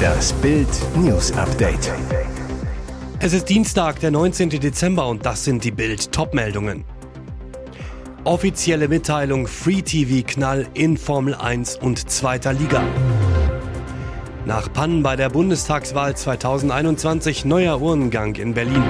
Das 0.00 0.32
Bild 0.34 0.68
News 0.96 1.32
Update. 1.32 1.92
Es 3.18 3.32
ist 3.32 3.48
Dienstag, 3.48 4.00
der 4.00 4.10
19. 4.10 4.50
Dezember 4.50 5.08
und 5.08 5.26
das 5.26 5.44
sind 5.44 5.64
die 5.64 5.70
Bild 5.70 6.12
Topmeldungen. 6.12 6.84
Offizielle 8.24 8.88
Mitteilung 8.88 9.46
Free 9.46 9.82
TV 9.82 10.26
Knall 10.26 10.66
in 10.74 10.96
Formel 10.96 11.34
1 11.34 11.76
und 11.76 12.10
zweiter 12.10 12.52
Liga. 12.52 12.82
Nach 14.46 14.72
Pannen 14.72 15.02
bei 15.02 15.16
der 15.16 15.28
Bundestagswahl 15.28 16.16
2021 16.16 17.44
neuer 17.44 17.80
Urnengang 17.80 18.34
in 18.36 18.54
Berlin. 18.54 18.84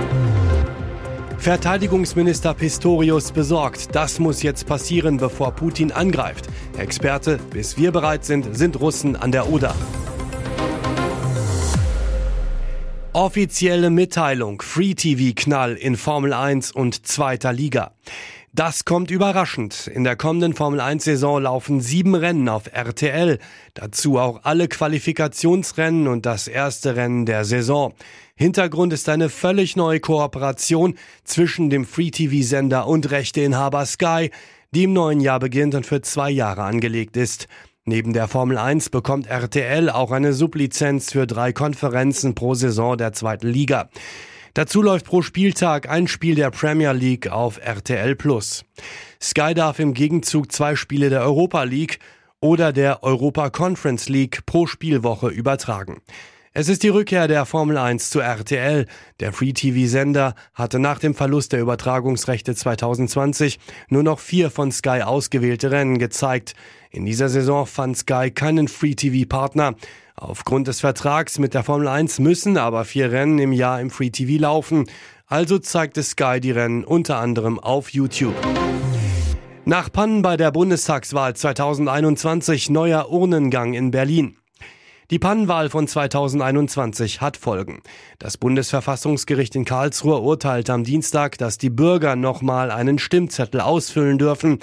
Verteidigungsminister 1.41 2.53
Pistorius 2.53 3.33
besorgt, 3.33 3.97
das 3.97 4.19
muss 4.19 4.43
jetzt 4.43 4.67
passieren, 4.67 5.17
bevor 5.17 5.53
Putin 5.53 5.91
angreift. 5.91 6.47
Experte, 6.77 7.39
bis 7.51 7.79
wir 7.79 7.93
bereit 7.93 8.27
sind, 8.27 8.55
sind 8.55 8.79
Russen 8.79 9.17
an 9.17 9.33
der 9.33 9.49
Oder. 9.49 9.75
Offizielle 13.15 13.89
Mitteilung, 13.89 14.61
Free 14.61 14.93
TV 14.93 15.33
Knall 15.35 15.77
in 15.77 15.97
Formel 15.97 16.35
1 16.35 16.73
und 16.73 17.07
zweiter 17.07 17.55
Liga. 17.55 17.93
Das 18.53 18.85
kommt 18.85 19.13
überraschend. 19.13 19.87
In 19.87 20.03
der 20.03 20.17
kommenden 20.17 20.55
Formel 20.55 20.81
1 20.81 21.05
Saison 21.05 21.41
laufen 21.41 21.81
sieben 21.81 22.17
Rennen 22.17 22.49
auf 22.49 22.65
RTL. 22.73 23.39
Dazu 23.75 24.19
auch 24.19 24.41
alle 24.43 24.67
Qualifikationsrennen 24.67 26.09
und 26.09 26.27
das 26.27 26.49
erste 26.49 26.97
Rennen 26.97 27.27
der 27.27 27.45
Saison. 27.45 27.95
Hintergrund 28.35 28.93
ist 28.93 29.09
eine 29.09 29.29
völlig 29.29 29.77
neue 29.77 30.01
Kooperation 30.01 30.97
zwischen 31.23 31.71
dem 31.71 31.85
Free 31.85 32.11
TV 32.11 32.45
Sender 32.45 32.89
und 32.89 33.13
Rechteinhaber 33.13 33.87
Sky, 33.87 34.33
die 34.75 34.85
im 34.85 34.95
neuen 34.95 35.21
Jahr 35.21 35.39
beginnt 35.39 35.77
und 35.77 35.87
für 35.87 36.01
zwei 36.01 36.31
Jahre 36.31 36.65
angelegt 36.65 37.17
ist. 37.17 37.47
Neben 37.85 38.13
der 38.13 38.27
Formel 38.27 38.59
1 38.59 38.91
bekommt 38.91 39.29
RTL 39.29 39.91
auch 39.91 40.11
eine 40.11 40.33
Sublizenz 40.33 41.13
für 41.13 41.29
drei 41.29 41.53
Konferenzen 41.53 42.35
pro 42.35 42.55
Saison 42.55 42.99
der 42.99 43.13
zweiten 43.13 43.47
Liga. 43.47 43.91
Dazu 44.55 44.83
läuft 44.83 45.07
pro 45.07 45.23
Spieltag 45.23 45.89
ein 45.89 46.09
Spiel 46.09 46.35
der 46.35 46.51
Premier 46.51 46.93
League 46.93 47.29
auf 47.29 47.59
RTL 47.59 48.17
Plus. 48.17 48.65
Sky 49.23 49.55
darf 49.55 49.79
im 49.79 49.95
Gegenzug 49.95 50.51
zwei 50.51 50.75
Spiele 50.75 51.09
der 51.09 51.23
Europa 51.23 51.63
League 51.63 52.01
oder 52.41 52.73
der 52.73 53.05
Europa 53.05 53.51
Conference 53.51 54.09
League 54.09 54.45
pro 54.47 54.67
Spielwoche 54.67 55.29
übertragen. 55.29 56.01
Es 56.53 56.69
ist 56.69 56.83
die 56.83 56.89
Rückkehr 56.89 57.29
der 57.29 57.47
Formel 57.47 57.79
1 57.79 58.11
zu 58.11 58.19
RTL. 58.19 58.87
Der 59.21 59.33
Free-TV-Sender 59.33 60.35
hatte 60.53 60.81
nach 60.81 60.99
dem 60.99 61.15
Verlust 61.15 61.53
der 61.53 61.61
Übertragungsrechte 61.61 62.57
2020 62.57 63.61
nur 63.89 64.03
noch 64.03 64.19
vier 64.19 64.51
von 64.51 64.73
Sky 64.73 65.03
ausgewählte 65.03 65.71
Rennen 65.71 65.99
gezeigt. 65.99 66.55
In 66.91 67.05
dieser 67.05 67.29
Saison 67.29 67.67
fand 67.67 67.99
Sky 67.99 68.33
keinen 68.33 68.67
Free-TV-Partner. 68.67 69.77
Aufgrund 70.17 70.67
des 70.67 70.81
Vertrags 70.81 71.39
mit 71.39 71.55
der 71.55 71.63
Formel 71.63 71.87
1 71.87 72.19
müssen 72.19 72.57
aber 72.57 72.85
vier 72.85 73.13
Rennen 73.13 73.39
im 73.39 73.53
Jahr 73.53 73.81
im 73.81 73.91
Free 73.91 74.11
TV 74.11 74.43
laufen. 74.43 74.91
Also 75.27 75.61
zeigte 75.61 76.03
Sky 76.03 76.41
die 76.41 76.51
Rennen 76.51 76.83
unter 76.83 77.19
anderem 77.19 77.61
auf 77.61 77.91
YouTube. 77.91 78.35
Nach 79.65 79.93
Pannen 79.93 80.23
bei 80.23 80.37
der 80.37 80.51
Bundestagswahl 80.51 81.37
2021 81.37 82.71
neuer 82.71 83.09
Urnengang 83.09 83.75
in 83.75 83.93
Berlin. 83.93 84.40
Die 85.11 85.19
Pannenwahl 85.19 85.71
von 85.71 85.89
2021 85.89 87.21
hat 87.21 87.37
Folgen. 87.37 87.83
Das 88.21 88.39
Bundesverfassungsgericht 88.39 89.57
in 89.57 89.65
Karlsruhe 89.65 90.21
urteilte 90.21 90.73
am 90.73 90.85
Dienstag, 90.85 91.37
dass 91.37 91.59
die 91.59 91.69
Bürger 91.69 92.15
nochmal 92.15 92.71
einen 92.71 93.01
Stimmzettel 93.01 93.61
ausfüllen 93.61 94.19
dürfen. 94.19 94.61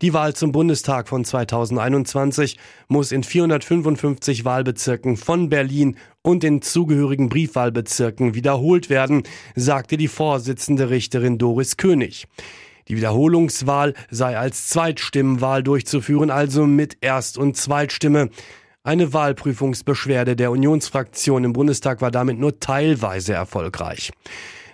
Die 0.00 0.14
Wahl 0.14 0.34
zum 0.34 0.52
Bundestag 0.52 1.06
von 1.06 1.22
2021 1.22 2.56
muss 2.88 3.12
in 3.12 3.22
455 3.22 4.46
Wahlbezirken 4.46 5.18
von 5.18 5.50
Berlin 5.50 5.98
und 6.22 6.42
den 6.44 6.62
zugehörigen 6.62 7.28
Briefwahlbezirken 7.28 8.34
wiederholt 8.34 8.88
werden, 8.88 9.24
sagte 9.54 9.98
die 9.98 10.08
Vorsitzende 10.08 10.88
Richterin 10.88 11.36
Doris 11.36 11.76
König. 11.76 12.26
Die 12.88 12.96
Wiederholungswahl 12.96 13.92
sei 14.10 14.38
als 14.38 14.68
Zweitstimmenwahl 14.68 15.62
durchzuführen, 15.62 16.30
also 16.30 16.66
mit 16.66 16.96
Erst- 17.02 17.38
und 17.38 17.56
Zweitstimme. 17.56 18.30
Eine 18.82 19.12
Wahlprüfungsbeschwerde 19.12 20.36
der 20.36 20.50
Unionsfraktion 20.50 21.44
im 21.44 21.52
Bundestag 21.52 22.00
war 22.00 22.10
damit 22.10 22.38
nur 22.38 22.60
teilweise 22.60 23.34
erfolgreich. 23.34 24.10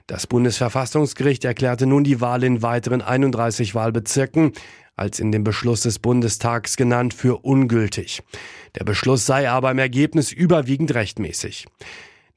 Das 0.07 0.29
Bundesverfassungsgericht 0.29 1.45
erklärte 1.45 1.87
nun 1.87 2.05
die 2.05 2.21
Wahl 2.21 2.45
in 2.45 2.63
weiteren 2.63 3.03
31 3.03 3.75
Wahlbezirken 3.75 4.53
als 4.95 5.19
in 5.19 5.33
dem 5.33 5.43
Beschluss 5.43 5.81
des 5.81 5.99
Bundestags 5.99 6.77
genannt, 6.77 7.15
für 7.15 7.45
ungültig. 7.45 8.23
Der 8.77 8.85
Beschluss 8.85 9.27
sei 9.27 9.51
aber 9.51 9.73
im 9.73 9.79
Ergebnis 9.79 10.31
überwiegend 10.31 10.95
rechtmäßig. 10.95 11.67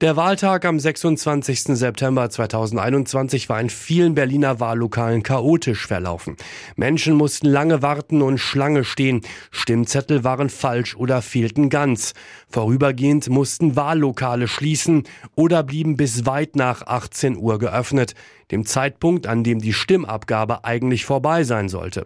Der 0.02 0.16
Wahltag 0.16 0.64
am 0.64 0.80
26. 0.80 1.78
September 1.78 2.30
2021 2.30 3.50
war 3.50 3.60
in 3.60 3.70
vielen 3.70 4.16
Berliner 4.16 4.62
Wahllokalen 4.62 5.24
chaotisch 5.24 5.88
verlaufen. 5.88 6.38
Menschen 6.78 7.16
mussten 7.16 7.48
lange 7.48 7.82
warten 7.82 8.22
und 8.22 8.38
Schlange 8.38 8.86
stehen. 8.86 9.24
Stimmzettel 9.52 10.24
waren 10.24 10.50
falsch 10.50 10.96
oder 10.96 11.22
fehlten 11.22 11.70
ganz. 11.70 12.14
Vorübergehend 12.48 13.28
mussten 13.28 13.76
Wahllokale 13.76 14.48
schließen 14.48 15.04
oder 15.36 15.64
blieben 15.64 15.98
bis 15.98 16.26
weit 16.26 16.56
nach 16.56 16.88
18 16.88 17.36
Uhr 17.36 17.60
geöffnet, 17.60 18.14
dem 18.52 18.66
Zeitpunkt, 18.66 19.28
an 19.28 19.44
dem 19.44 19.60
die 19.60 19.74
Stimmabgabe 19.74 20.64
eigentlich 20.64 21.04
vorbei 21.04 21.44
sein 21.44 21.68
sollte. 21.68 22.06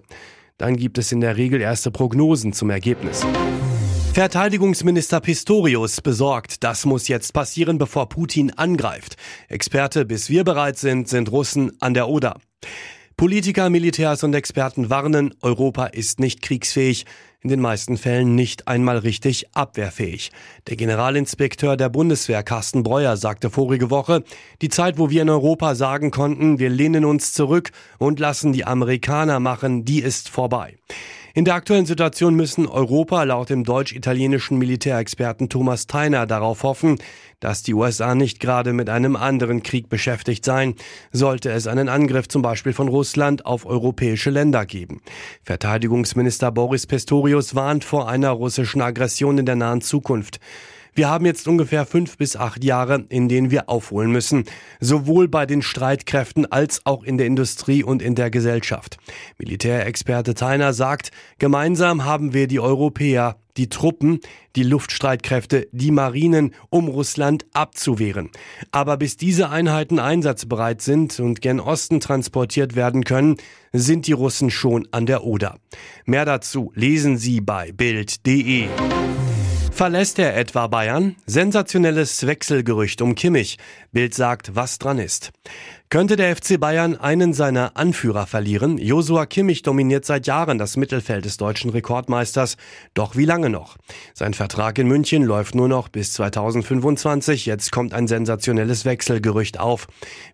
Dann 0.57 0.77
gibt 0.77 0.97
es 0.97 1.11
in 1.11 1.21
der 1.21 1.37
Regel 1.37 1.61
erste 1.61 1.91
Prognosen 1.91 2.53
zum 2.53 2.71
Ergebnis. 2.71 3.23
Verteidigungsminister 4.13 5.21
Pistorius 5.21 5.99
besorgt, 5.99 6.63
das 6.63 6.85
muss 6.85 7.07
jetzt 7.07 7.33
passieren, 7.33 7.79
bevor 7.79 8.09
Putin 8.09 8.51
angreift. 8.51 9.17
Experte, 9.49 10.05
bis 10.05 10.29
wir 10.29 10.43
bereit 10.43 10.77
sind, 10.77 11.09
sind 11.09 11.31
Russen 11.31 11.71
an 11.81 11.95
der 11.95 12.07
Oder. 12.07 12.39
Politiker, 13.17 13.71
Militärs 13.71 14.23
und 14.23 14.35
Experten 14.35 14.91
warnen, 14.91 15.33
Europa 15.41 15.87
ist 15.87 16.19
nicht 16.19 16.43
kriegsfähig, 16.43 17.07
in 17.41 17.49
den 17.49 17.59
meisten 17.59 17.97
Fällen 17.97 18.35
nicht 18.35 18.67
einmal 18.67 18.99
richtig 18.99 19.47
abwehrfähig. 19.55 20.31
Der 20.67 20.77
Generalinspekteur 20.77 21.75
der 21.75 21.89
Bundeswehr 21.89 22.43
Carsten 22.43 22.83
Breuer 22.83 23.17
sagte 23.17 23.49
vorige 23.49 23.89
Woche, 23.89 24.23
die 24.61 24.69
Zeit, 24.69 24.99
wo 24.99 25.09
wir 25.09 25.23
in 25.23 25.29
Europa 25.31 25.73
sagen 25.73 26.11
konnten, 26.11 26.59
wir 26.59 26.69
lehnen 26.69 27.03
uns 27.03 27.33
zurück 27.33 27.71
und 27.97 28.19
lassen 28.19 28.53
die 28.53 28.65
Amerikaner 28.65 29.39
machen, 29.39 29.85
die 29.85 30.01
ist 30.03 30.29
vorbei. 30.29 30.77
In 31.35 31.45
der 31.45 31.55
aktuellen 31.55 31.87
Situation 31.87 32.35
müssen 32.35 32.67
Europa 32.67 33.23
laut 33.23 33.49
dem 33.49 33.63
deutsch-italienischen 33.63 34.59
Militärexperten 34.59 35.49
Thomas 35.49 35.87
Theiner 35.87 36.27
darauf 36.27 36.61
hoffen, 36.61 36.99
dass 37.39 37.63
die 37.63 37.73
USA 37.73 38.13
nicht 38.13 38.39
gerade 38.39 38.71
mit 38.71 38.87
einem 38.87 39.15
anderen 39.15 39.63
Krieg 39.63 39.89
beschäftigt 39.89 40.45
seien, 40.45 40.75
sollte 41.11 41.49
es 41.49 41.65
einen 41.65 41.89
Angriff 41.89 42.27
zum 42.27 42.43
Beispiel 42.43 42.73
von 42.73 42.87
Russland 42.87 43.47
auf 43.47 43.65
europäische 43.65 44.29
Länder 44.29 44.67
geben. 44.67 45.01
Verteidigungsminister 45.41 46.51
Boris 46.51 46.85
Pistorius 46.85 47.55
warnt 47.55 47.83
vor 47.83 48.07
einer 48.07 48.29
russischen 48.29 48.83
Aggression 48.83 49.39
in 49.39 49.47
der 49.47 49.55
nahen 49.55 49.81
Zukunft. 49.81 50.39
Wir 50.95 51.09
haben 51.09 51.25
jetzt 51.25 51.47
ungefähr 51.47 51.85
fünf 51.85 52.17
bis 52.17 52.35
acht 52.35 52.63
Jahre, 52.63 53.05
in 53.09 53.27
denen 53.27 53.49
wir 53.49 53.67
aufholen 53.67 54.11
müssen, 54.11 54.43
sowohl 54.79 55.27
bei 55.27 55.47
den 55.47 55.63
Streitkräften 55.63 56.51
als 56.51 56.85
auch 56.85 57.03
in 57.03 57.17
der 57.17 57.25
Industrie 57.25 57.83
und 57.83 58.01
in 58.01 58.13
der 58.13 58.29
Gesellschaft. 58.29 58.97
Militärexperte 59.39 60.35
Theiner 60.35 60.73
sagt, 60.73 61.11
gemeinsam 61.39 62.05
haben 62.05 62.33
wir 62.33 62.47
die 62.47 62.59
Europäer, 62.59 63.37
die 63.57 63.69
Truppen, 63.69 64.19
die 64.55 64.63
Luftstreitkräfte, 64.63 65.67
die 65.71 65.91
Marinen, 65.91 66.53
um 66.69 66.87
Russland 66.87 67.45
abzuwehren. 67.53 68.29
Aber 68.71 68.97
bis 68.97 69.17
diese 69.17 69.49
Einheiten 69.49 69.97
einsatzbereit 69.97 70.81
sind 70.81 71.19
und 71.19 71.41
gen 71.41 71.59
Osten 71.59 71.99
transportiert 72.01 72.75
werden 72.75 73.03
können, 73.03 73.37
sind 73.71 74.05
die 74.05 74.13
Russen 74.13 74.51
schon 74.51 74.87
an 74.91 75.07
der 75.07 75.23
Oder. 75.23 75.57
Mehr 76.05 76.25
dazu 76.25 76.71
lesen 76.75 77.17
Sie 77.17 77.41
bei 77.41 77.71
Bild.de. 77.71 78.67
Verlässt 79.73 80.19
er 80.19 80.37
etwa 80.37 80.67
Bayern? 80.67 81.15
Sensationelles 81.25 82.27
Wechselgerücht 82.27 83.01
um 83.01 83.15
Kimmich. 83.15 83.57
Bild 83.91 84.13
sagt, 84.13 84.55
was 84.55 84.77
dran 84.77 84.99
ist. 84.99 85.31
Könnte 85.93 86.15
der 86.15 86.35
FC 86.35 86.59
Bayern 86.59 86.95
einen 86.95 87.33
seiner 87.33 87.77
Anführer 87.77 88.25
verlieren? 88.25 88.79
Josua 88.79 89.27
Kimmich 89.27 89.61
dominiert 89.61 90.05
seit 90.05 90.25
Jahren 90.25 90.57
das 90.57 90.75
Mittelfeld 90.75 91.23
des 91.23 91.37
deutschen 91.37 91.69
Rekordmeisters. 91.69 92.57
Doch 92.95 93.15
wie 93.15 93.25
lange 93.25 93.51
noch? 93.51 93.77
Sein 94.15 94.33
Vertrag 94.33 94.79
in 94.79 94.87
München 94.87 95.21
läuft 95.21 95.53
nur 95.53 95.67
noch 95.67 95.89
bis 95.89 96.13
2025. 96.13 97.45
Jetzt 97.45 97.71
kommt 97.71 97.93
ein 97.93 98.07
sensationelles 98.07 98.85
Wechselgerücht 98.85 99.59
auf. 99.59 99.85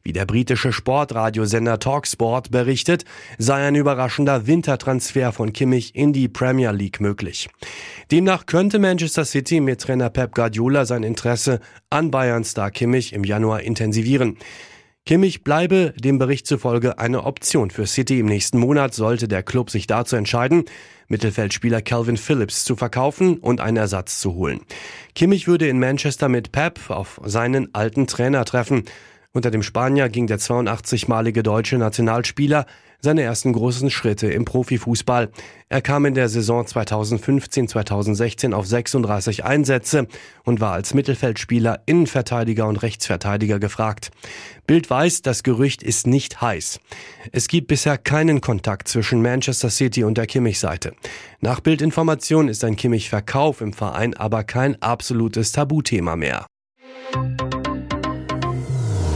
Wie 0.02 0.14
der 0.14 0.26
britische 0.26 0.72
Sportradiosender 0.72 1.78
Talksport 1.78 2.52
berichtet, 2.52 3.04
sei 3.38 3.68
ein 3.68 3.76
überraschender 3.76 4.48
Wintertransfer 4.48 5.34
von 5.34 5.52
Kimmich 5.52 5.94
in 5.94 6.14
die 6.14 6.30
Premier 6.30 6.72
League 6.72 7.02
möglich. 7.02 7.50
Demnach 8.12 8.46
könnte 8.46 8.80
Manchester 8.80 9.26
City 9.26 9.60
mit 9.60 9.82
Trainer 9.82 10.10
Pep 10.10 10.34
Guardiola 10.34 10.86
sein 10.86 11.04
Interesse 11.04 11.60
an 11.90 12.12
Bayern-Star 12.12 12.72
Kimmich 12.72 13.12
im 13.12 13.26
Januar 13.26 13.60
intensivieren. 13.60 14.38
Kimmich 15.06 15.44
bleibe 15.44 15.94
dem 15.98 16.20
Bericht 16.20 16.46
zufolge 16.46 17.00
eine 17.00 17.24
Option 17.24 17.72
für 17.72 17.88
City 17.88 18.20
im 18.20 18.28
nächsten 18.28 18.60
Monat, 18.60 18.94
sollte 18.94 19.28
der 19.28 19.42
Club 19.42 19.72
sich 19.72 19.88
dazu 19.88 20.16
entscheiden. 20.16 20.66
Mittelfeldspieler 21.08 21.82
Calvin 21.82 22.18
Phillips 22.18 22.64
zu 22.64 22.76
verkaufen 22.76 23.38
und 23.38 23.60
einen 23.60 23.78
Ersatz 23.78 24.20
zu 24.20 24.36
holen. 24.36 24.62
Kimmich 25.16 25.48
würde 25.48 25.68
in 25.68 25.80
Manchester 25.80 26.30
mit 26.30 26.52
Pep 26.52 26.90
auf 26.90 27.20
seinen 27.26 27.74
alten 27.74 28.06
Trainer 28.06 28.46
treffen. 28.46 28.84
Unter 29.32 29.52
dem 29.52 29.62
Spanier 29.62 30.10
ging 30.10 30.26
der 30.26 30.40
82-malige 30.40 31.44
deutsche 31.44 31.78
Nationalspieler 31.78 32.66
seine 33.00 33.22
ersten 33.22 33.54
großen 33.54 33.92
Schritte 33.92 34.28
im 34.28 34.44
Profifußball. 34.44 35.30
Er 35.70 35.82
kam 35.82 36.06
in 36.06 36.16
der 36.16 36.30
Saison 36.30 36.66
2015-2016 36.66 38.54
auf 38.54 38.66
36 38.66 39.46
Einsätze 39.46 40.08
und 40.44 40.60
war 40.60 40.74
als 40.74 40.96
Mittelfeldspieler, 40.96 41.84
Innenverteidiger 41.86 42.68
und 42.68 42.78
Rechtsverteidiger 42.78 43.60
gefragt. 43.60 44.10
Bild 44.66 44.90
weiß, 44.90 45.22
das 45.22 45.44
Gerücht 45.44 45.84
ist 45.84 46.08
nicht 46.08 46.42
heiß. 46.42 46.80
Es 47.32 47.48
gibt 47.48 47.68
bisher 47.68 47.98
keinen 48.00 48.42
Kontakt 48.42 48.88
zwischen 48.88 49.22
Manchester 49.22 49.70
City 49.70 50.04
und 50.04 50.18
der 50.18 50.26
Kimmich-Seite. 50.26 50.94
Nach 51.40 51.60
Bildinformation 51.60 52.48
ist 52.48 52.64
ein 52.64 52.76
Kimmich-Verkauf 52.76 53.62
im 53.62 53.74
Verein 53.74 54.16
aber 54.16 54.44
kein 54.44 54.82
absolutes 54.82 55.52
Tabuthema 55.52 56.16
mehr. 56.16 56.48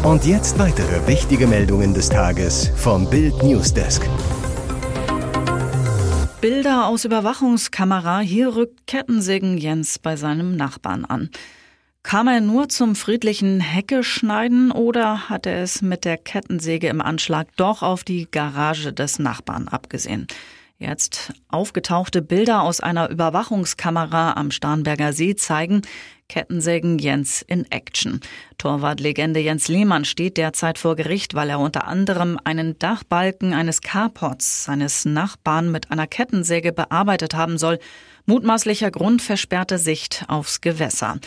Und 0.03 0.25
jetzt 0.25 0.59
weitere 0.59 1.07
wichtige 1.07 1.47
Meldungen 1.47 1.93
des 1.93 2.09
Tages 2.09 2.69
vom 2.75 3.09
Bild 3.09 3.41
Newsdesk. 3.41 4.05
Bilder 6.41 6.87
aus 6.87 7.05
Überwachungskamera. 7.05 8.19
Hier 8.19 8.53
rückt 8.53 8.85
Kettensägen 8.85 9.57
Jens 9.57 9.99
bei 9.99 10.17
seinem 10.17 10.57
Nachbarn 10.57 11.05
an. 11.05 11.29
Kam 12.03 12.27
er 12.27 12.41
nur 12.41 12.67
zum 12.67 12.95
friedlichen 12.95 13.61
Hecke 13.61 14.03
schneiden 14.03 14.73
oder 14.73 15.29
hat 15.29 15.45
er 15.45 15.63
es 15.63 15.81
mit 15.81 16.03
der 16.03 16.17
Kettensäge 16.17 16.89
im 16.89 16.99
Anschlag 16.99 17.47
doch 17.55 17.81
auf 17.81 18.03
die 18.03 18.27
Garage 18.29 18.91
des 18.91 19.19
Nachbarn 19.19 19.69
abgesehen? 19.69 20.27
Jetzt 20.79 21.31
aufgetauchte 21.47 22.21
Bilder 22.21 22.63
aus 22.63 22.81
einer 22.81 23.09
Überwachungskamera 23.09 24.33
am 24.33 24.51
Starnberger 24.51 25.13
See 25.13 25.33
zeigen, 25.33 25.83
Kettensägen 26.29 26.99
Jens 26.99 27.41
in 27.41 27.69
Action. 27.71 28.19
Torwartlegende 28.57 29.39
Jens 29.39 29.67
Lehmann 29.67 30.05
steht 30.05 30.37
derzeit 30.37 30.77
vor 30.77 30.95
Gericht, 30.95 31.33
weil 31.35 31.49
er 31.49 31.59
unter 31.59 31.87
anderem 31.87 32.39
einen 32.43 32.77
Dachbalken 32.79 33.53
eines 33.53 33.81
Carports 33.81 34.63
seines 34.63 35.05
Nachbarn 35.05 35.71
mit 35.71 35.91
einer 35.91 36.07
Kettensäge 36.07 36.71
bearbeitet 36.71 37.33
haben 37.33 37.57
soll. 37.57 37.79
Mutmaßlicher 38.25 38.91
Grund 38.91 39.21
versperrte 39.21 39.77
Sicht 39.77 40.25
aufs 40.27 40.61
Gewässer. 40.61 41.19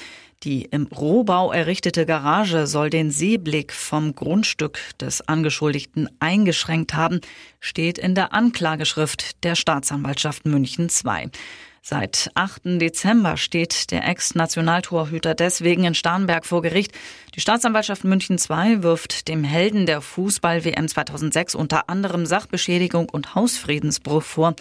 Die 0.43 0.63
im 0.63 0.87
Rohbau 0.87 1.51
errichtete 1.51 2.05
Garage 2.05 2.67
soll 2.67 2.91
den 2.91 3.11
Seeblick 3.11 3.73
vom 3.73 4.15
Grundstück 4.15 4.79
des 5.01 5.27
Angeschuldigten 5.27 6.09
eingeschränkt 6.21 6.95
haben, 6.95 7.21
steht 7.59 7.99
in 7.99 8.15
der 8.15 8.33
Anklageschrift 8.35 9.43
der 9.45 9.55
Staatsanwaltschaft 9.55 10.45
München 10.45 10.89
II. 10.89 11.31
Seit 11.89 12.33
8. 12.35 12.81
Dezember 12.81 13.37
steht 13.37 13.93
der 13.93 14.09
Ex-Nationaltorhüter 14.09 15.37
deswegen 15.37 15.85
in 15.85 15.95
Starnberg 15.95 16.45
vor 16.45 16.61
Gericht. 16.61 16.91
Die 17.37 17.41
Staatsanwaltschaft 17.41 18.03
München 18.03 18.39
II 18.39 18.83
wirft 18.83 19.29
dem 19.29 19.45
Helden 19.45 19.87
der 19.87 20.01
Fußball-WM 20.01 20.89
2006 20.89 21.55
unter 21.55 21.89
anderem 21.89 22.27
Sachbeschädigung 22.27 23.09
und 23.09 23.37
Hausfriedensbruch 23.37 24.25
vor. 24.25 24.57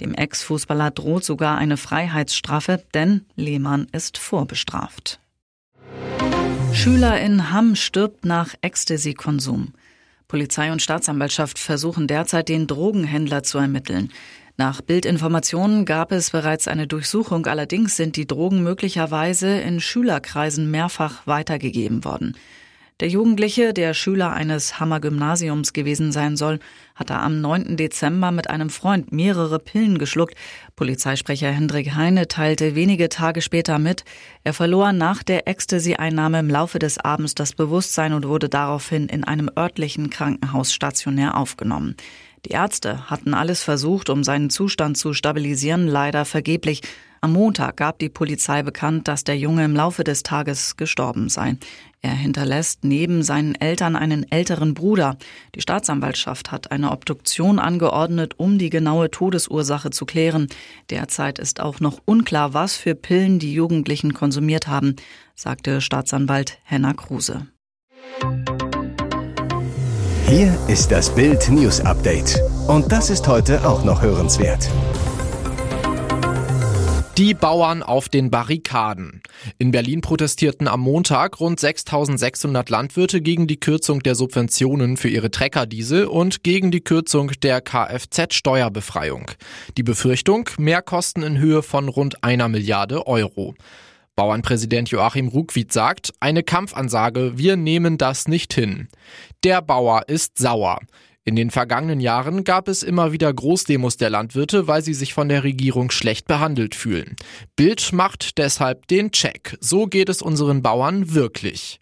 Dem 0.00 0.14
Ex-Fußballer 0.14 0.92
droht 0.92 1.24
sogar 1.24 1.58
eine 1.58 1.78
Freiheitsstrafe, 1.78 2.84
denn 2.94 3.26
Lehmann 3.34 3.88
ist 3.90 4.16
vorbestraft. 4.16 5.18
Schüler 6.72 7.20
in 7.20 7.50
Hamm 7.50 7.74
stirbt 7.74 8.24
nach 8.24 8.54
Ecstasy-Konsum. 8.60 9.72
Polizei 10.28 10.70
und 10.70 10.80
Staatsanwaltschaft 10.80 11.58
versuchen 11.58 12.06
derzeit 12.06 12.48
den 12.48 12.68
Drogenhändler 12.68 13.42
zu 13.42 13.58
ermitteln. 13.58 14.12
Nach 14.60 14.80
Bildinformationen 14.80 15.84
gab 15.84 16.10
es 16.10 16.30
bereits 16.30 16.66
eine 16.66 16.88
Durchsuchung, 16.88 17.46
allerdings 17.46 17.94
sind 17.94 18.16
die 18.16 18.26
Drogen 18.26 18.64
möglicherweise 18.64 19.46
in 19.60 19.78
Schülerkreisen 19.78 20.68
mehrfach 20.68 21.28
weitergegeben 21.28 22.04
worden. 22.04 22.36
Der 22.98 23.06
Jugendliche, 23.06 23.72
der 23.72 23.94
Schüler 23.94 24.32
eines 24.32 24.80
Hammer 24.80 24.98
Gymnasiums 24.98 25.72
gewesen 25.72 26.10
sein 26.10 26.36
soll, 26.36 26.58
hatte 26.96 27.14
am 27.14 27.40
9. 27.40 27.76
Dezember 27.76 28.32
mit 28.32 28.50
einem 28.50 28.70
Freund 28.70 29.12
mehrere 29.12 29.60
Pillen 29.60 29.98
geschluckt. 29.98 30.34
Polizeisprecher 30.74 31.52
Hendrik 31.52 31.94
Heine 31.94 32.26
teilte 32.26 32.74
wenige 32.74 33.08
Tage 33.08 33.42
später 33.42 33.78
mit, 33.78 34.04
er 34.42 34.54
verlor 34.54 34.92
nach 34.92 35.22
der 35.22 35.46
Ecstasy-Einnahme 35.46 36.40
im 36.40 36.50
Laufe 36.50 36.80
des 36.80 36.98
Abends 36.98 37.36
das 37.36 37.52
Bewusstsein 37.52 38.12
und 38.12 38.26
wurde 38.26 38.48
daraufhin 38.48 39.06
in 39.06 39.22
einem 39.22 39.48
örtlichen 39.56 40.10
Krankenhaus 40.10 40.72
stationär 40.72 41.36
aufgenommen. 41.36 41.94
Die 42.46 42.50
Ärzte 42.50 43.10
hatten 43.10 43.34
alles 43.34 43.62
versucht, 43.62 44.10
um 44.10 44.24
seinen 44.24 44.50
Zustand 44.50 44.96
zu 44.96 45.12
stabilisieren, 45.12 45.86
leider 45.86 46.24
vergeblich. 46.24 46.82
Am 47.20 47.32
Montag 47.32 47.76
gab 47.76 47.98
die 47.98 48.08
Polizei 48.08 48.62
bekannt, 48.62 49.08
dass 49.08 49.24
der 49.24 49.36
Junge 49.36 49.64
im 49.64 49.74
Laufe 49.74 50.04
des 50.04 50.22
Tages 50.22 50.76
gestorben 50.76 51.28
sei. 51.28 51.56
Er 52.00 52.12
hinterlässt 52.12 52.84
neben 52.84 53.24
seinen 53.24 53.56
Eltern 53.56 53.96
einen 53.96 54.30
älteren 54.30 54.72
Bruder. 54.74 55.16
Die 55.56 55.60
Staatsanwaltschaft 55.60 56.52
hat 56.52 56.70
eine 56.70 56.92
Obduktion 56.92 57.58
angeordnet, 57.58 58.34
um 58.36 58.56
die 58.56 58.70
genaue 58.70 59.10
Todesursache 59.10 59.90
zu 59.90 60.06
klären. 60.06 60.46
Derzeit 60.90 61.40
ist 61.40 61.58
auch 61.58 61.80
noch 61.80 61.98
unklar, 62.04 62.54
was 62.54 62.76
für 62.76 62.94
Pillen 62.94 63.40
die 63.40 63.52
Jugendlichen 63.52 64.14
konsumiert 64.14 64.68
haben, 64.68 64.94
sagte 65.34 65.80
Staatsanwalt 65.80 66.60
Henna 66.62 66.92
Kruse. 66.92 67.48
Hier 70.28 70.54
ist 70.68 70.92
das 70.92 71.14
Bild 71.14 71.48
News 71.48 71.80
Update. 71.80 72.42
Und 72.66 72.92
das 72.92 73.08
ist 73.08 73.26
heute 73.26 73.66
auch 73.66 73.82
noch 73.82 74.02
hörenswert. 74.02 74.68
Die 77.16 77.32
Bauern 77.32 77.82
auf 77.82 78.10
den 78.10 78.30
Barrikaden. 78.30 79.22
In 79.56 79.70
Berlin 79.70 80.02
protestierten 80.02 80.68
am 80.68 80.80
Montag 80.80 81.40
rund 81.40 81.58
6600 81.58 82.68
Landwirte 82.68 83.22
gegen 83.22 83.46
die 83.46 83.58
Kürzung 83.58 84.00
der 84.00 84.14
Subventionen 84.14 84.98
für 84.98 85.08
ihre 85.08 85.30
Treckerdiesel 85.30 86.04
und 86.04 86.44
gegen 86.44 86.70
die 86.70 86.82
Kürzung 86.82 87.32
der 87.42 87.62
Kfz-Steuerbefreiung. 87.62 89.30
Die 89.78 89.82
Befürchtung, 89.82 90.50
Mehrkosten 90.58 91.22
in 91.22 91.38
Höhe 91.38 91.62
von 91.62 91.88
rund 91.88 92.22
einer 92.22 92.48
Milliarde 92.48 93.06
Euro. 93.06 93.54
Bauernpräsident 94.18 94.90
Joachim 94.90 95.28
Ruckwied 95.28 95.72
sagt, 95.72 96.12
eine 96.18 96.42
Kampfansage, 96.42 97.38
wir 97.38 97.56
nehmen 97.56 97.98
das 97.98 98.26
nicht 98.26 98.52
hin. 98.52 98.88
Der 99.44 99.62
Bauer 99.62 100.08
ist 100.08 100.38
sauer. 100.38 100.80
In 101.24 101.36
den 101.36 101.52
vergangenen 101.52 102.00
Jahren 102.00 102.42
gab 102.42 102.66
es 102.66 102.82
immer 102.82 103.12
wieder 103.12 103.32
Großdemos 103.32 103.96
der 103.96 104.10
Landwirte, 104.10 104.66
weil 104.66 104.82
sie 104.82 104.94
sich 104.94 105.14
von 105.14 105.28
der 105.28 105.44
Regierung 105.44 105.92
schlecht 105.92 106.26
behandelt 106.26 106.74
fühlen. 106.74 107.14
Bild 107.54 107.92
macht 107.92 108.38
deshalb 108.38 108.88
den 108.88 109.12
Check. 109.12 109.56
So 109.60 109.86
geht 109.86 110.08
es 110.08 110.20
unseren 110.20 110.62
Bauern 110.62 111.14
wirklich. 111.14 111.78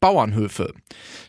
Bauernhöfe. 0.00 0.72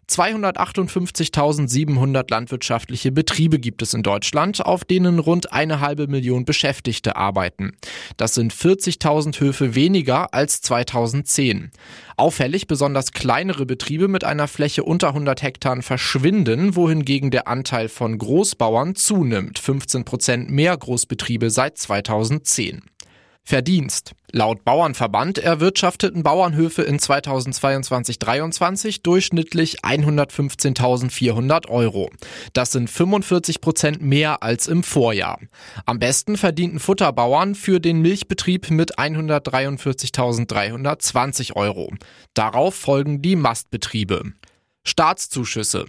258.700 0.09 2.25
landwirtschaftliche 2.29 3.11
Betriebe 3.11 3.59
gibt 3.59 3.81
es 3.81 3.93
in 3.93 4.03
Deutschland, 4.03 4.65
auf 4.65 4.83
denen 4.83 5.19
rund 5.19 5.53
eine 5.53 5.79
halbe 5.79 6.07
Million 6.07 6.45
Beschäftigte 6.45 7.15
arbeiten. 7.15 7.71
Das 8.17 8.33
sind 8.33 8.53
40.000 8.53 9.39
Höfe 9.39 9.75
weniger 9.75 10.33
als 10.33 10.61
2010. 10.61 11.71
Auffällig 12.17 12.67
besonders 12.67 13.13
kleinere 13.13 13.65
Betriebe 13.65 14.07
mit 14.07 14.23
einer 14.23 14.47
Fläche 14.47 14.83
unter 14.83 15.09
100 15.09 15.41
Hektar 15.41 15.81
verschwinden, 15.81 16.75
wohingegen 16.75 17.31
der 17.31 17.47
Anteil 17.47 17.89
von 17.89 18.17
Großbauern 18.17 18.95
zunimmt. 18.95 19.59
15 19.59 20.05
Prozent 20.05 20.49
mehr 20.49 20.75
Großbetriebe 20.75 21.49
seit 21.49 21.77
2010. 21.77 22.81
Verdienst. 23.43 24.13
Laut 24.31 24.63
Bauernverband 24.63 25.39
erwirtschafteten 25.39 26.21
Bauernhöfe 26.23 26.83
in 26.83 26.99
2022-23 26.99 29.01
durchschnittlich 29.03 29.83
115.400 29.83 31.67
Euro. 31.67 32.09
Das 32.53 32.71
sind 32.71 32.89
45 32.89 33.59
Prozent 33.59 34.01
mehr 34.01 34.41
als 34.41 34.67
im 34.67 34.83
Vorjahr. 34.83 35.37
Am 35.85 35.99
besten 35.99 36.37
verdienten 36.37 36.79
Futterbauern 36.79 37.55
für 37.55 37.81
den 37.81 38.01
Milchbetrieb 38.01 38.71
mit 38.71 38.97
143.320 38.97 41.53
Euro. 41.55 41.91
Darauf 42.33 42.75
folgen 42.75 43.21
die 43.21 43.35
Mastbetriebe. 43.35 44.31
Staatszuschüsse. 44.85 45.87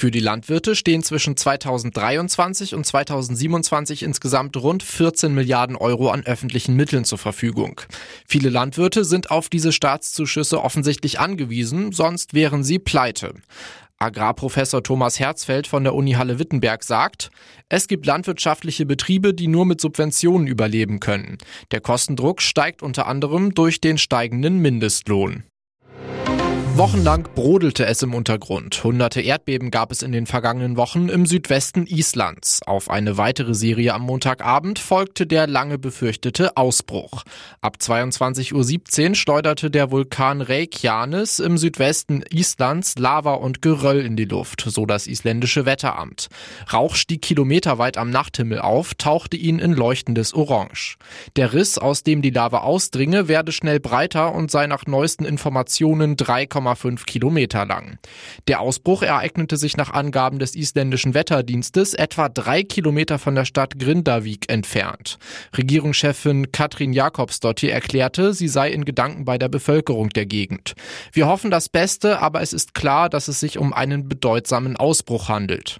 Für 0.00 0.10
die 0.10 0.18
Landwirte 0.18 0.76
stehen 0.76 1.02
zwischen 1.02 1.36
2023 1.36 2.74
und 2.74 2.86
2027 2.86 4.02
insgesamt 4.02 4.56
rund 4.56 4.82
14 4.82 5.34
Milliarden 5.34 5.76
Euro 5.76 6.08
an 6.08 6.24
öffentlichen 6.24 6.74
Mitteln 6.74 7.04
zur 7.04 7.18
Verfügung. 7.18 7.82
Viele 8.26 8.48
Landwirte 8.48 9.04
sind 9.04 9.30
auf 9.30 9.50
diese 9.50 9.72
Staatszuschüsse 9.72 10.62
offensichtlich 10.62 11.20
angewiesen, 11.20 11.92
sonst 11.92 12.32
wären 12.32 12.64
sie 12.64 12.78
pleite. 12.78 13.34
Agrarprofessor 13.98 14.82
Thomas 14.82 15.20
Herzfeld 15.20 15.66
von 15.66 15.84
der 15.84 15.94
Uni 15.94 16.12
Halle-Wittenberg 16.12 16.82
sagt, 16.82 17.28
es 17.68 17.86
gibt 17.86 18.06
landwirtschaftliche 18.06 18.86
Betriebe, 18.86 19.34
die 19.34 19.48
nur 19.48 19.66
mit 19.66 19.82
Subventionen 19.82 20.46
überleben 20.46 21.00
können. 21.00 21.36
Der 21.72 21.82
Kostendruck 21.82 22.40
steigt 22.40 22.82
unter 22.82 23.06
anderem 23.06 23.52
durch 23.52 23.82
den 23.82 23.98
steigenden 23.98 24.60
Mindestlohn. 24.60 25.44
Wochenlang 26.80 27.28
brodelte 27.34 27.84
es 27.84 28.02
im 28.02 28.14
Untergrund. 28.14 28.82
Hunderte 28.82 29.20
Erdbeben 29.20 29.70
gab 29.70 29.92
es 29.92 30.00
in 30.00 30.12
den 30.12 30.24
vergangenen 30.24 30.78
Wochen 30.78 31.10
im 31.10 31.26
Südwesten 31.26 31.86
Islands. 31.86 32.62
Auf 32.66 32.88
eine 32.88 33.18
weitere 33.18 33.52
Serie 33.52 33.92
am 33.92 34.00
Montagabend 34.00 34.78
folgte 34.78 35.26
der 35.26 35.46
lange 35.46 35.76
befürchtete 35.76 36.56
Ausbruch. 36.56 37.24
Ab 37.60 37.76
22.17 37.78 39.08
Uhr 39.10 39.14
schleuderte 39.14 39.70
der 39.70 39.90
Vulkan 39.90 40.40
Reykjanes 40.40 41.38
im 41.38 41.58
Südwesten 41.58 42.24
Islands 42.30 42.96
Lava 42.96 43.34
und 43.34 43.60
Geröll 43.60 44.00
in 44.00 44.16
die 44.16 44.24
Luft, 44.24 44.64
so 44.66 44.86
das 44.86 45.06
isländische 45.06 45.66
Wetteramt. 45.66 46.28
Rauch 46.72 46.94
stieg 46.94 47.20
kilometerweit 47.20 47.98
am 47.98 48.08
Nachthimmel 48.08 48.58
auf, 48.58 48.94
tauchte 48.94 49.36
ihn 49.36 49.58
in 49.58 49.74
leuchtendes 49.74 50.32
Orange. 50.32 50.96
Der 51.36 51.52
Riss, 51.52 51.76
aus 51.76 52.04
dem 52.04 52.22
die 52.22 52.30
Lava 52.30 52.60
ausdringe, 52.60 53.28
werde 53.28 53.52
schnell 53.52 53.80
breiter 53.80 54.34
und 54.34 54.50
sei 54.50 54.66
nach 54.66 54.86
neuesten 54.86 55.26
Informationen 55.26 56.16
3,5 56.16 56.69
Kilometer 57.06 57.64
lang. 57.66 57.98
Der 58.48 58.60
Ausbruch 58.60 59.02
ereignete 59.02 59.56
sich 59.56 59.76
nach 59.76 59.90
Angaben 59.90 60.38
des 60.38 60.54
isländischen 60.54 61.14
Wetterdienstes 61.14 61.94
etwa 61.94 62.28
drei 62.28 62.62
Kilometer 62.62 63.18
von 63.18 63.34
der 63.34 63.44
Stadt 63.44 63.78
Grindavik 63.78 64.50
entfernt. 64.50 65.18
Regierungschefin 65.56 66.52
Katrin 66.52 66.92
Jakobsdottir 66.92 67.72
erklärte, 67.72 68.32
sie 68.34 68.48
sei 68.48 68.70
in 68.70 68.84
Gedanken 68.84 69.24
bei 69.24 69.38
der 69.38 69.48
Bevölkerung 69.48 70.10
der 70.10 70.26
Gegend. 70.26 70.74
Wir 71.12 71.26
hoffen 71.26 71.50
das 71.50 71.68
Beste, 71.68 72.20
aber 72.20 72.40
es 72.40 72.52
ist 72.52 72.74
klar, 72.74 73.08
dass 73.08 73.28
es 73.28 73.40
sich 73.40 73.58
um 73.58 73.72
einen 73.72 74.08
bedeutsamen 74.08 74.76
Ausbruch 74.76 75.28
handelt. 75.28 75.78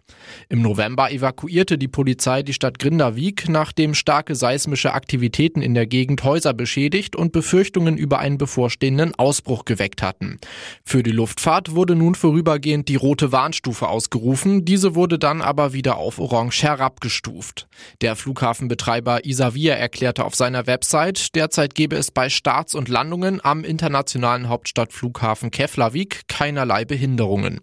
Im 0.49 0.63
November 0.63 1.11
evakuierte 1.11 1.79
die 1.79 1.89
Polizei 1.89 2.43
die 2.43 2.53
Stadt 2.53 2.79
Grindavik, 2.79 3.49
nachdem 3.49 3.95
starke 3.95 4.35
seismische 4.35 4.93
Aktivitäten 4.93 5.63
in 5.63 5.75
der 5.75 5.87
Gegend 5.87 6.25
Häuser 6.25 6.55
beschädigt 6.55 7.17
und 7.17 7.33
Befürchtungen 7.33 7.97
über 7.97 8.19
einen 8.19 8.39
bevorstehenden 8.39 9.15
Ausbruch 9.15 9.65
geweckt 9.65 10.03
hatten. 10.03 10.39
Für 10.85 11.03
die 11.03 11.13
Luftfahrt 11.13 11.75
wurde 11.75 11.95
nun 11.95 12.15
vorübergehend 12.15 12.89
die 12.89 12.97
rote 12.97 13.33
Warnstufe 13.33 13.89
ausgerufen, 13.89 14.65
diese 14.65 14.95
wurde 14.95 15.19
dann 15.19 15.43
aber 15.43 15.73
wieder 15.73 15.97
auf 15.97 16.19
Orange 16.19 16.63
herabgestuft. 16.63 17.69
Der 18.01 18.17
Flughafenbetreiber 18.17 19.25
Isavia 19.25 19.75
erklärte 19.75 20.25
auf 20.25 20.35
seiner 20.35 20.67
Website, 20.67 21.35
derzeit 21.35 21.75
gebe 21.75 21.97
es 21.97 22.11
bei 22.11 22.29
Starts 22.29 22.75
und 22.75 22.89
Landungen 22.89 23.41
am 23.43 23.65
internationalen 23.65 24.49
Hauptstadtflughafen 24.49 25.51
Keflavik 25.51 26.23
keinerlei 26.29 26.85
Behinderungen. 26.85 27.61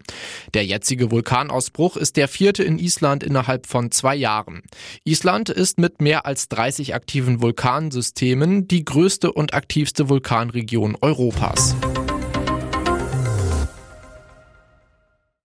Der 0.53 0.65
jetzige 0.65 1.11
Vulkanausbruch 1.11 1.97
ist 1.97 2.17
der 2.17 2.27
vierte 2.27 2.63
in 2.63 2.79
Island 2.79 3.23
innerhalb 3.23 3.67
von 3.67 3.91
zwei 3.91 4.15
Jahren. 4.15 4.61
Island 5.03 5.49
ist 5.49 5.79
mit 5.79 6.01
mehr 6.01 6.25
als 6.25 6.49
30 6.49 6.95
aktiven 6.95 7.41
Vulkansystemen 7.41 8.67
die 8.67 8.85
größte 8.85 9.31
und 9.31 9.53
aktivste 9.53 10.09
Vulkanregion 10.09 10.97
Europas. 11.01 11.75